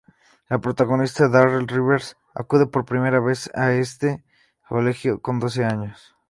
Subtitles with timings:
[0.51, 4.25] La protagonista, Darrell Rivers, acude por primera vez a este
[4.67, 6.15] colegio con doce años.